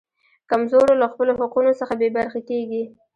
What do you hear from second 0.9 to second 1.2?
له